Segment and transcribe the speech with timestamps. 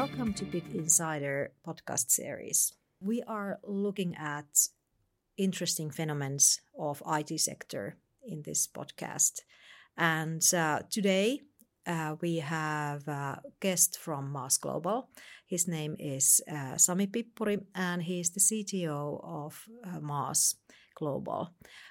[0.00, 2.72] Welcome to Big Insider podcast series.
[3.02, 4.46] We are looking at
[5.36, 6.38] interesting phenomena
[6.78, 9.42] of IT sector in this podcast.
[9.98, 11.42] And uh, today
[11.86, 15.10] uh, we have a guest from MAAS Global.
[15.46, 20.54] His name is uh, Sami Pippuri, and he is the CTO of uh, MAAS
[20.94, 21.50] Global.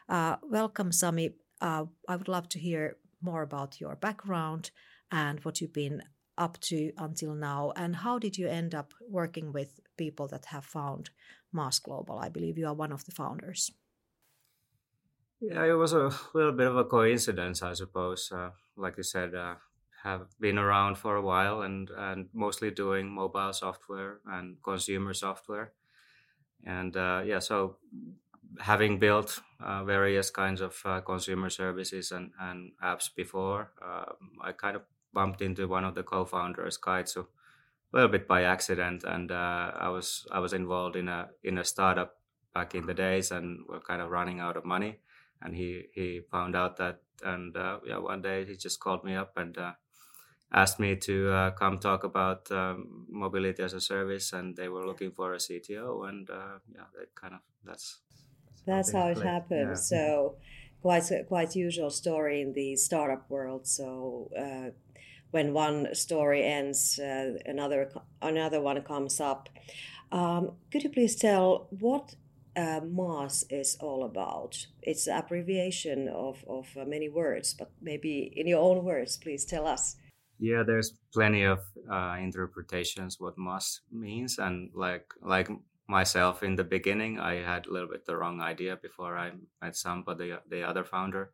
[0.10, 1.36] Uh, welcome, Sami.
[1.62, 4.71] Uh, I would love to hear more about your background
[5.11, 6.01] and what you've been
[6.39, 10.66] up to until now, and how did you end up working with people that have
[10.66, 11.10] found
[11.54, 12.18] MAAS Global?
[12.18, 13.71] I believe you are one of the founders.
[15.42, 18.32] Yeah, it was a little bit of a coincidence, I suppose.
[18.32, 19.56] Uh, like you said, uh,
[20.04, 25.74] have been around for a while and and mostly doing mobile software and consumer software,
[26.66, 27.78] and uh, yeah, so
[28.60, 34.06] having built uh, various kinds of uh, consumer services and, and apps before, uh,
[34.42, 37.25] I kind of bumped into one of the co-founders, Kaitsu,
[37.93, 41.57] a little bit by accident, and uh, I was I was involved in a in
[41.57, 42.17] a startup
[42.53, 44.99] back in the days, and we're kind of running out of money,
[45.41, 49.16] and he he found out that, and uh, yeah, one day he just called me
[49.16, 49.73] up and uh,
[50.51, 54.85] asked me to uh, come talk about um, mobility as a service, and they were
[54.85, 57.99] looking for a CTO, and uh, yeah, that kind of that's
[58.66, 59.69] that's how it happened.
[59.69, 59.73] Yeah.
[59.73, 60.38] So
[60.81, 63.67] quite quite usual story in the startup world.
[63.67, 64.72] So uh,
[65.31, 67.91] when one story ends, uh, another
[68.22, 69.50] another one comes up.
[70.11, 72.16] Um, could you please tell what
[72.55, 74.66] uh, MAAS is all about?
[74.81, 79.45] It's an abbreviation of, of uh, many words, but maybe in your own words, please
[79.45, 79.95] tell us.
[80.39, 81.59] Yeah, there's plenty of
[81.91, 85.50] uh, interpretations what MAAS means, and like like
[85.89, 89.75] myself in the beginning, I had a little bit the wrong idea before I met
[89.75, 91.31] Sampo, the the other founder.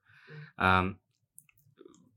[0.58, 0.98] Um,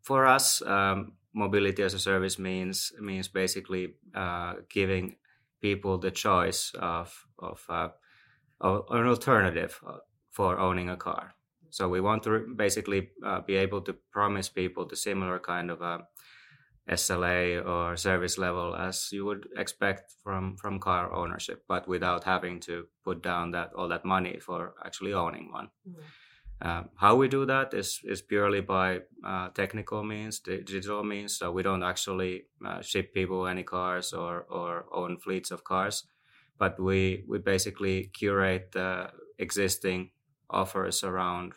[0.00, 5.16] for us, um, mobility as a service means means basically uh, giving
[5.60, 7.88] people the choice of of, uh,
[8.60, 9.98] of an alternative uh,
[10.30, 11.34] for owning a car.
[11.70, 15.82] So we want to basically uh, be able to promise people the similar kind of
[15.82, 15.98] a uh,
[16.88, 22.60] SLA or service level as you would expect from from car ownership, but without having
[22.60, 25.68] to put down that all that money for actually owning one.
[26.60, 31.38] Um, how we do that is is purely by uh, technical means, digital means.
[31.38, 36.04] So we don't actually uh, ship people any cars or or own fleets of cars,
[36.58, 40.10] but we we basically curate the existing
[40.50, 41.52] offers around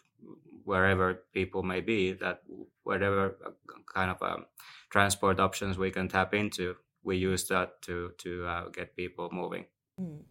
[0.66, 2.14] wherever people may be.
[2.14, 2.42] That
[2.84, 3.52] whatever uh,
[3.92, 4.46] kind of um,
[4.92, 9.66] transport options we can tap into, we use that to to uh, get people moving.
[10.00, 10.22] Mm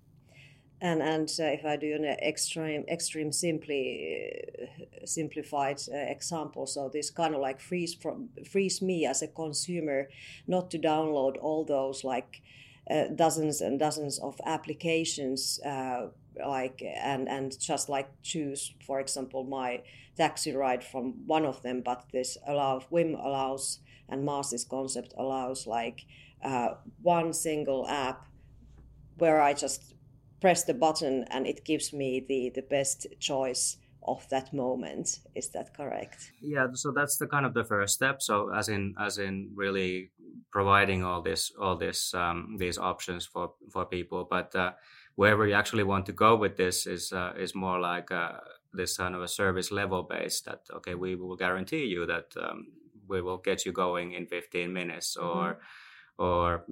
[0.80, 6.88] and and uh, if I do an extreme extreme simply uh, simplified uh, example, so
[6.88, 10.08] this kind of like frees from frees me as a consumer
[10.46, 12.42] not to download all those like
[12.90, 16.06] uh, dozens and dozens of applications uh,
[16.46, 19.82] like and and just like choose for example my
[20.16, 25.66] taxi ride from one of them, but this allows Whim allows and MAAS's concept allows
[25.66, 26.06] like
[26.42, 28.26] uh, one single app
[29.18, 29.94] where I just
[30.40, 35.20] press the button and it gives me the the best choice of that moment.
[35.34, 36.32] Is that correct?
[36.40, 38.22] Yeah so that's the kind of the first step.
[38.22, 40.10] So as in as in really
[40.50, 44.26] providing all this all this um, these options for for people.
[44.30, 44.72] But uh,
[45.16, 48.38] where we actually want to go with this is uh, is more like uh,
[48.72, 52.68] this kind of a service level base that okay we will guarantee you that um,
[53.10, 55.88] we will get you going in 15 minutes or mm-hmm
[56.20, 56.66] or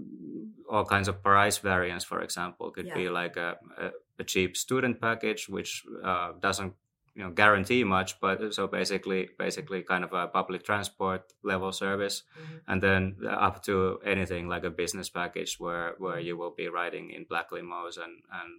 [0.69, 2.95] all kinds of price variance, for example, could yeah.
[2.95, 6.75] be like a, a, a, cheap student package, which uh, doesn't
[7.15, 12.25] you know guarantee much, but so basically basically kind of a public transport level service,
[12.39, 12.57] mm-hmm.
[12.69, 17.11] and then up to anything like a business package where where you will be riding
[17.11, 18.51] in black limos and and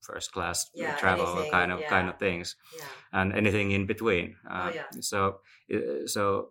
[0.00, 1.88] first class yeah, travel anything, kind of yeah.
[1.88, 2.54] kind of things,
[3.12, 4.36] and anything in between.
[4.48, 5.40] Uh, oh, so
[5.74, 6.50] uh, so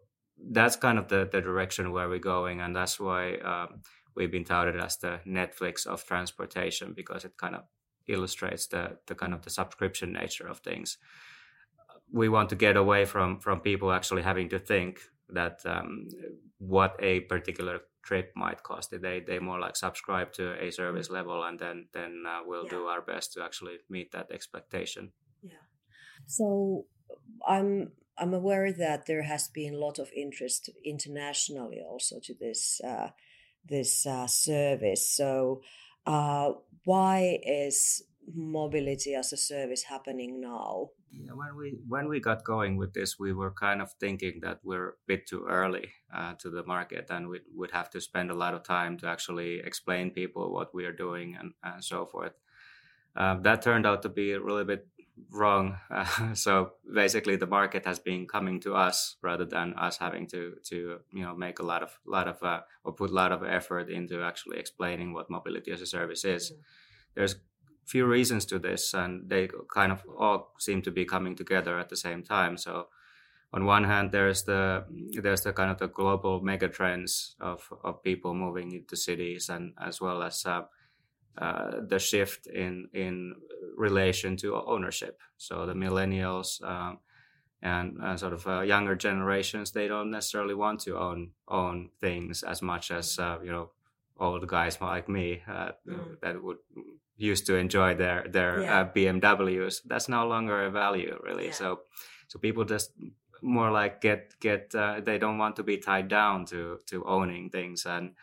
[0.51, 3.81] that's kind of the, the direction where we're going and that's why um,
[4.15, 7.63] we've been touted as the netflix of transportation because it kind of
[8.07, 10.97] illustrates the, the kind of the subscription nature of things
[12.11, 14.99] we want to get away from from people actually having to think
[15.29, 16.07] that um,
[16.57, 21.15] what a particular trip might cost they they more like subscribe to a service mm-hmm.
[21.15, 22.71] level and then then uh, we'll yeah.
[22.71, 25.11] do our best to actually meet that expectation
[25.43, 25.65] yeah
[26.25, 26.85] so
[27.47, 32.81] i'm I'm aware that there has been a lot of interest internationally also to this
[32.83, 33.09] uh,
[33.65, 35.09] this uh, service.
[35.15, 35.61] So,
[36.05, 36.51] uh,
[36.85, 40.89] why is mobility as a service happening now?
[41.11, 44.59] Yeah, when we when we got going with this, we were kind of thinking that
[44.63, 48.29] we're a bit too early uh, to the market, and we would have to spend
[48.29, 52.05] a lot of time to actually explain people what we are doing and, and so
[52.05, 52.33] forth.
[53.15, 54.87] Um, that turned out to be a little bit
[55.31, 55.77] wrong.
[55.89, 60.55] Uh, so basically, the market has been coming to us rather than us having to
[60.65, 63.43] to you know make a lot of lot of uh, or put a lot of
[63.43, 66.51] effort into actually explaining what mobility as a service is.
[66.51, 66.61] Mm-hmm.
[67.15, 67.35] There's
[67.85, 71.89] few reasons to this, and they kind of all seem to be coming together at
[71.89, 72.57] the same time.
[72.57, 72.87] So,
[73.51, 74.85] on one hand, there's the
[75.21, 79.73] there's the kind of the global mega trends of of people moving into cities, and
[79.81, 80.63] as well as uh,
[81.37, 83.35] uh, the shift in in
[83.79, 85.19] relation to ownership.
[85.37, 86.61] So the millennials.
[86.63, 86.99] Um,
[87.61, 92.41] and uh, sort of uh, younger generations, they don't necessarily want to own own things
[92.41, 93.71] as much as uh, you know
[94.17, 96.19] old guys like me uh, mm.
[96.21, 96.57] that would
[97.17, 98.79] used to enjoy their their yeah.
[98.79, 99.81] uh, BMWs.
[99.85, 101.47] That's no longer a value really.
[101.47, 101.51] Yeah.
[101.59, 101.79] So
[102.27, 102.93] so people just
[103.41, 107.49] more like get get uh, they don't want to be tied down to to owning
[107.49, 108.15] things and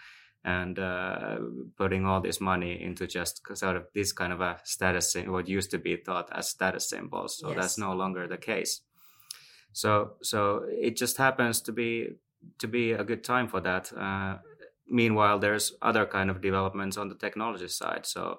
[0.47, 1.39] and uh,
[1.77, 5.73] putting all this money into just sort of this kind of a status what used
[5.73, 7.37] to be thought as status symbols.
[7.39, 7.57] So yes.
[7.59, 8.81] that's no longer the case.
[9.73, 12.11] So so it just happens to be
[12.61, 13.93] to be a good time for that.
[13.93, 14.37] Uh,
[14.89, 18.07] meanwhile, there's other kind of developments on the technology side.
[18.07, 18.39] So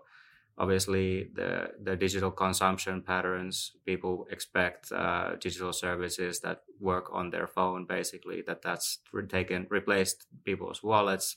[0.58, 7.48] obviously the the digital consumption patterns people expect uh, digital services that work on their
[7.48, 9.00] phone basically that that's
[9.30, 11.36] taken replaced people's wallets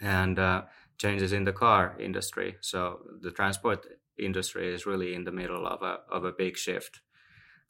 [0.00, 0.62] and uh,
[0.98, 2.56] changes in the car industry.
[2.60, 3.86] So the transport
[4.18, 7.00] industry is really in the middle of a of a big shift.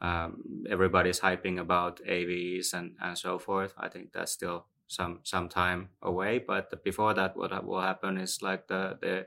[0.01, 3.75] Um, everybody's hyping about AVs and and so forth.
[3.79, 8.41] I think that's still some some time away but before that what will happen is
[8.41, 9.27] like the the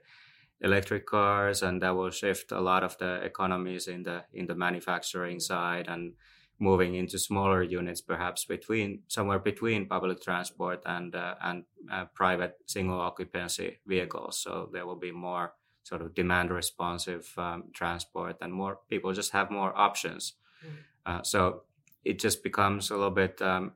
[0.61, 4.55] electric cars and that will shift a lot of the economies in the in the
[4.55, 6.13] manufacturing side and
[6.59, 12.57] moving into smaller units perhaps between somewhere between public transport and uh, and uh, private
[12.65, 15.53] single occupancy vehicles so there will be more
[15.83, 20.33] sort of demand responsive um, transport and more people just have more options
[20.65, 20.69] mm.
[21.05, 21.63] uh, so
[22.03, 23.71] it just becomes a little bit um,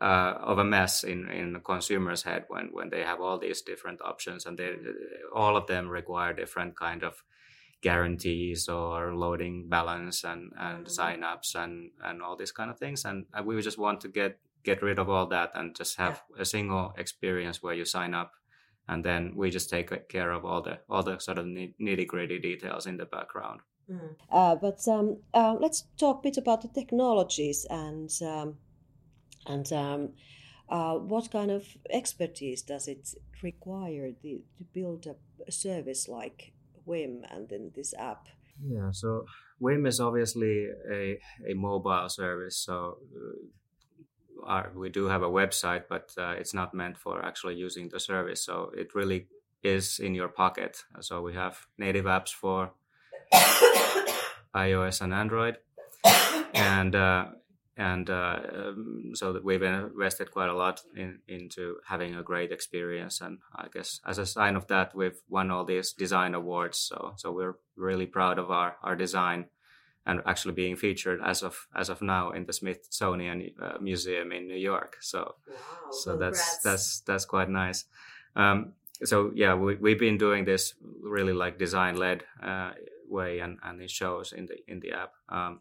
[0.00, 3.62] uh, of a mess in in the consumer's head when when they have all these
[3.62, 4.74] different options and they
[5.34, 7.22] all of them require different kind of
[7.82, 11.00] guarantees or loading balance and and mm-hmm.
[11.00, 14.82] signups and and all these kind of things and we just want to get get
[14.82, 16.42] rid of all that and just have yeah.
[16.42, 18.32] a single experience where you sign up
[18.88, 22.38] and then we just take care of all the all the sort of nitty gritty
[22.38, 23.60] details in the background.
[23.90, 24.14] Mm.
[24.30, 28.56] Uh, but um, uh, let's talk a bit about the technologies and um,
[29.46, 30.10] and um,
[30.68, 36.52] uh, what kind of expertise does it require the, to build a, a service like
[36.84, 38.28] Whim and then this app?
[38.64, 39.26] Yeah, so
[39.58, 41.18] Whim is obviously a,
[41.48, 42.56] a mobile service.
[42.56, 47.54] So uh, our, we do have a website, but uh, it's not meant for actually
[47.54, 48.44] using the service.
[48.44, 49.26] So it really
[49.62, 50.82] is in your pocket.
[51.00, 52.72] So we have native apps for
[54.54, 55.58] iOS and Android.
[56.54, 57.26] And uh,
[57.82, 62.52] and uh, um, so that we've invested quite a lot in, into having a great
[62.52, 63.20] experience.
[63.20, 66.78] And i guess as a sign of that we've won all these design awards.
[66.78, 69.46] So so we're really proud of our our design
[70.06, 74.46] and actually being featured as of as of now in the smithsonian uh, museum in
[74.46, 74.98] new york.
[75.00, 77.84] So wow, so that's that's that's quite nice.
[78.36, 78.74] Um,
[79.04, 82.72] so yeah we, we've been doing this really like design led uh,
[83.08, 85.12] way and and it shows in the in the app.
[85.28, 85.60] Um,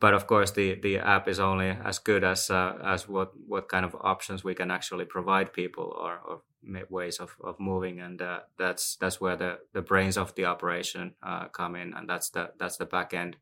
[0.00, 3.68] but of course the the app is only as good as uh, as what what
[3.68, 6.42] kind of options we can actually provide people or, or
[6.90, 8.00] ways of, of moving.
[8.00, 11.94] And uh, that's that's where the the brains of the operation uh, come in.
[11.94, 13.36] And that's the that's the back end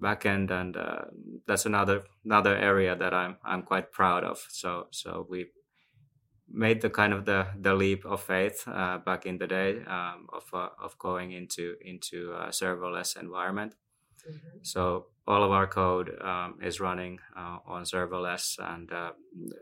[0.00, 0.50] back end.
[0.50, 1.02] And uh,
[1.46, 4.44] that's another another area that I'm I'm quite proud of.
[4.48, 5.46] So so we
[6.48, 10.26] made the kind of the the leap of faith uh, back in the day um,
[10.32, 13.74] of uh, of going into into a serverless environment
[14.28, 14.58] mm-hmm.
[14.62, 19.10] so all of our code um, is running uh, on serverless and uh,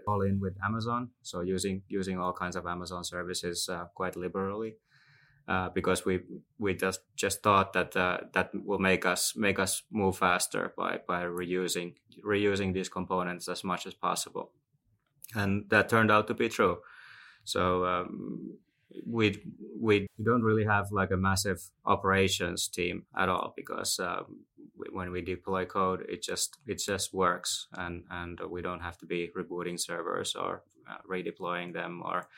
[0.07, 1.11] all in with Amazon.
[1.23, 4.75] So using using all kinds of Amazon services uh, quite liberally,
[5.49, 6.21] uh, because we
[6.59, 11.01] we just just thought that uh, that will make us make us move faster by
[11.09, 11.95] by reusing
[12.25, 14.53] reusing these components as much as possible,
[15.35, 16.79] and that turned out to be true.
[17.45, 17.85] So.
[17.87, 18.59] Um,
[19.07, 19.43] we
[19.81, 24.45] we don't really have like a massive operations team at all because um,
[24.93, 29.07] when we deploy code, it just it just works, and and we don't have to
[29.07, 32.29] be rebooting servers or uh, redeploying them or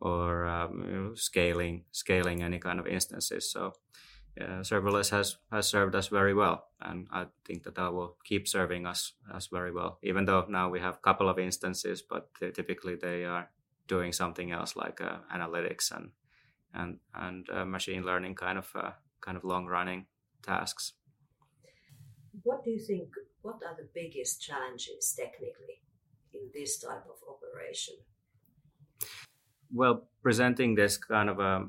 [0.00, 3.50] or um, scaling scaling any kind of instances.
[3.50, 3.72] So
[4.40, 8.48] uh, serverless has has served us very well, and I think that that will keep
[8.48, 9.98] serving us us very well.
[10.02, 13.50] Even though now we have a couple of instances, but typically they are
[13.90, 16.10] doing something else like uh, analytics and
[16.72, 20.06] and and uh, machine learning kind of uh, kind of long running
[20.42, 20.94] tasks.
[22.44, 23.08] What do you think?
[23.42, 25.82] What are the biggest challenges technically
[26.32, 27.96] in this type of operation?
[29.72, 31.66] Well, presenting this kind of a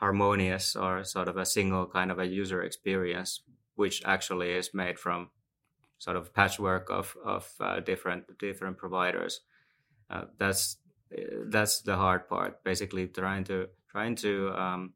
[0.00, 3.42] harmonious or sort of a single kind of a user experience,
[3.76, 5.30] which actually is made from
[5.98, 9.40] sort of patchwork of of uh, different different providers.
[10.10, 10.81] Uh, that's
[11.46, 12.64] that's the hard part.
[12.64, 14.94] Basically, trying to trying to um,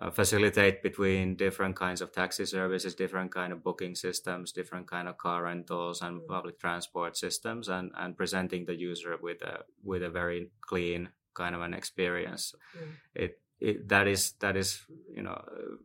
[0.00, 5.08] uh, facilitate between different kinds of taxi services, different kind of booking systems, different kind
[5.08, 6.26] of car rentals and mm.
[6.26, 11.54] public transport systems, and and presenting the user with a with a very clean kind
[11.54, 12.54] of an experience.
[12.76, 12.88] Mm.
[13.14, 14.82] It it, that is that is
[15.14, 15.42] you know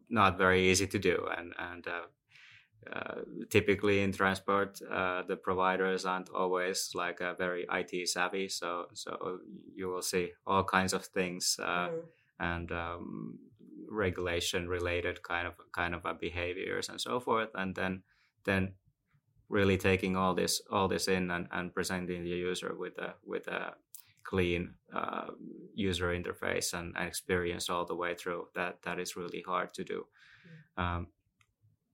[0.09, 2.07] not very easy to do and and uh,
[2.91, 8.85] uh, typically in transport uh, the providers aren't always like a very IT savvy so
[8.93, 9.39] so
[9.75, 11.97] you will see all kinds of things mm-hmm.
[12.39, 13.37] and um,
[13.89, 18.01] regulation related kind of kind of behaviors and so forth and then
[18.45, 18.73] then
[19.51, 23.47] really taking all this all this in and, and presenting the user with a with
[23.47, 23.73] a
[24.23, 25.27] clean uh,
[25.75, 28.47] user interface and, and, experience all the way through.
[28.55, 30.05] That that is really hard to do.
[30.77, 30.83] Mm.
[30.83, 31.07] Um,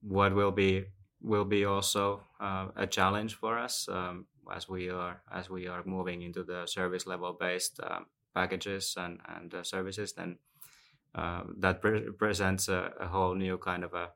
[0.02, 0.86] what will be
[1.22, 5.84] will be also uh, a challenge for us um, as we are as we are
[5.86, 10.14] moving into the service level based um, packages and and uh, services.
[10.14, 10.38] Then
[11.16, 14.10] uh, that pre- presents a, a, whole new kind of a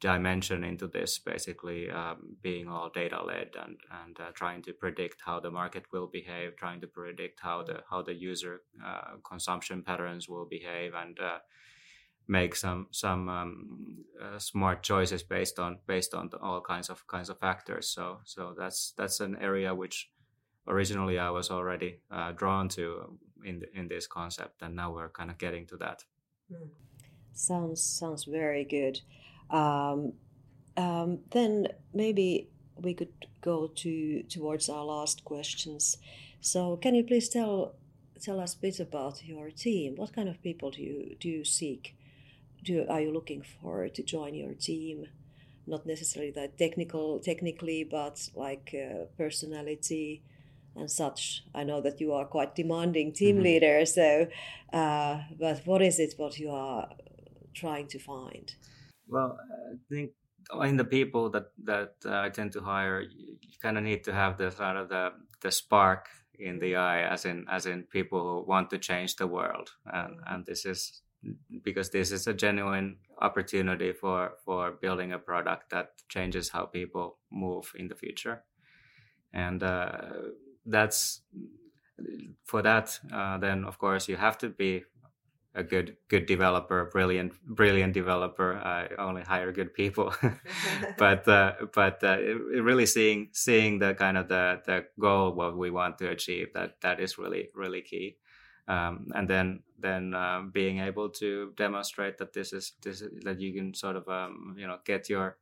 [0.00, 5.22] dimension into this, basically um, being all data led and and uh, trying to predict
[5.24, 9.82] how the market will behave, trying to predict how the how the user uh, consumption
[9.82, 11.38] patterns will behave, and uh,
[12.28, 17.30] make some some um, uh, smart choices based on based on all kinds of kinds
[17.30, 17.88] of factors.
[17.88, 20.10] So so that's that's an area which
[20.66, 25.08] originally I was already uh, drawn to in the, in this concept, and now we're
[25.08, 26.04] kind of getting to that.
[26.50, 26.68] Hmm.
[27.32, 29.00] Sounds sounds very good.
[29.50, 30.12] Um,
[30.76, 35.98] um, then maybe we could go to towards our last questions.
[36.40, 37.74] So, can you please tell
[38.20, 39.96] tell us a bit about your team?
[39.96, 41.97] What kind of people do you do you seek?
[42.64, 45.06] Do are you looking for to join your team?
[45.66, 50.22] Not necessarily that technical technically, but like uh, personality
[50.74, 51.44] and such.
[51.54, 53.44] I know that you are quite demanding team mm-hmm.
[53.44, 53.86] leader.
[53.86, 54.28] So,
[54.72, 56.88] uh, but what is it what you are
[57.54, 58.54] trying to find?
[59.08, 59.38] Well,
[59.72, 60.12] I think
[60.62, 64.04] in the people that that uh, I tend to hire, you, you kind of need
[64.04, 65.12] to have the sort of the
[65.42, 66.06] the spark
[66.38, 70.16] in the eye, as in as in people who want to change the world, and
[70.16, 70.34] mm-hmm.
[70.34, 71.02] and this is
[71.64, 77.18] because this is a genuine opportunity for for building a product that changes how people
[77.30, 78.44] move in the future,
[79.32, 79.90] and uh,
[80.66, 81.22] that's
[82.44, 82.98] for that.
[83.12, 84.84] Uh, then of course you have to be
[85.54, 88.54] a good good developer, brilliant brilliant developer.
[88.56, 90.14] I only hire good people,
[90.98, 92.18] but uh, but uh,
[92.62, 96.80] really seeing seeing the kind of the the goal what we want to achieve that
[96.82, 98.16] that is really really key.
[98.68, 103.40] Um, and then then uh, being able to demonstrate that this is this is, that
[103.40, 105.38] you can sort of um, you know get your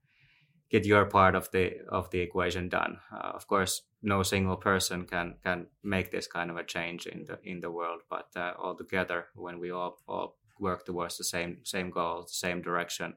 [0.70, 2.98] get your part of the of the equation done.
[3.12, 7.24] Uh, of course, no single person can can make this kind of a change in
[7.24, 11.24] the in the world, but uh, all together, when we all all work towards the
[11.24, 13.14] same same goal, the same direction,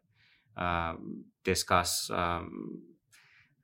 [0.58, 2.82] um, discuss um,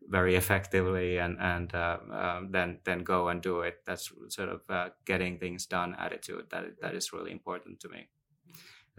[0.10, 3.84] very effectively, and and uh, um, then then go and do it.
[3.86, 8.08] That's sort of uh, getting things done attitude that that is really important to me.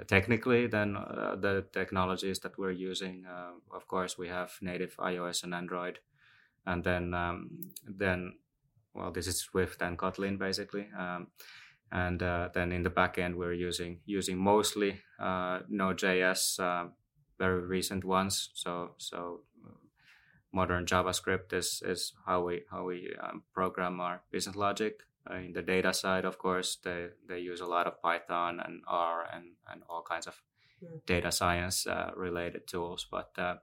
[0.06, 5.42] Technically then uh, the technologies that we're using uh, of course we have native ios
[5.42, 6.00] and android.
[6.66, 7.50] And then um,
[7.82, 8.34] then
[8.92, 10.88] well this is swift and kotlin basically.
[10.98, 11.28] Um,
[11.90, 16.88] and uh, then in the backend we're using using mostly uh, node.js uh,
[17.38, 18.50] very recent ones.
[18.52, 19.40] So so
[20.58, 25.52] modern javascript is is how we how we um, program our business logic uh, in
[25.52, 29.44] the data side, of course, they, they use a lot of Python and R and,
[29.70, 30.40] and all kinds of
[30.82, 31.04] mm.
[31.06, 33.06] data science uh, related tools.
[33.10, 33.56] But uh,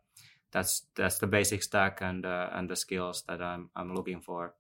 [0.52, 4.56] that's that's the basic stack and uh, and the skills that I'm I'm looking for.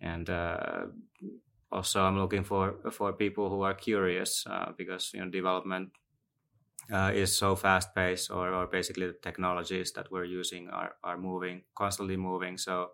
[0.00, 0.86] And uh,
[1.72, 5.90] also, I'm looking for for people who are curious uh, because you know development
[6.92, 11.62] is so fast paced, or, or basically the technologies that we're using are are moving
[11.74, 12.58] constantly moving.
[12.58, 12.90] So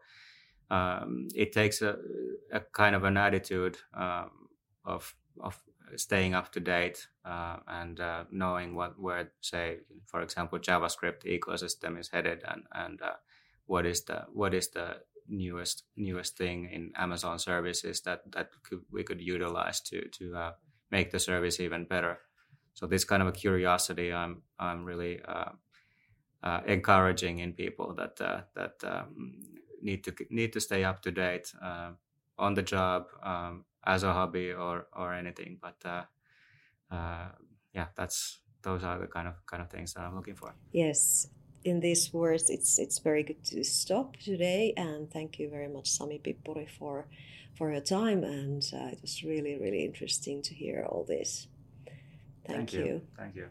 [0.71, 1.97] um, it takes a,
[2.53, 4.31] a, kind of an attitude um,
[4.85, 5.61] of of
[5.97, 11.99] staying up to date uh, and uh, knowing what where say for example javascript ecosystem
[11.99, 13.15] is headed and and uh,
[13.67, 14.97] what is the what is the
[15.29, 20.53] newest newest thing in amazon services that that could, we could utilize to to uh,
[20.91, 22.19] make the service even better
[22.76, 25.52] so this kind of a curiosity i'm i'm really uh,
[26.42, 28.16] uh, encouraging in people that
[28.54, 29.42] that um,
[29.83, 31.52] need to need to stay up to date
[32.38, 35.59] on the job um, as a hobby or or anything.
[35.61, 36.04] But uh,
[36.95, 37.28] uh,
[37.73, 40.54] yeah, that's those are the kind of kind of things that I'm looking for.
[40.73, 41.28] Yes.
[41.64, 45.88] In these words, it's it's very good to stop today, and thank you very much,
[45.90, 47.09] Sami Pippuri, for
[47.59, 51.49] for your time, and uh, it was really really interesting to hear all this.
[52.47, 52.85] Thank, thank you.
[52.85, 53.00] you.
[53.17, 53.47] Thank you.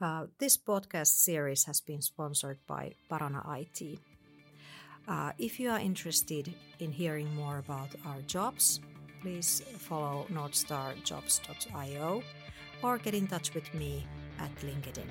[0.00, 3.98] Uh, this podcast series has been sponsored by Parana IT.
[5.06, 8.80] Uh, if you are interested in hearing more about our jobs,
[9.22, 12.22] please follow northstarjobs.io
[12.82, 14.06] or get in touch with me
[14.38, 15.08] at LinkedIn.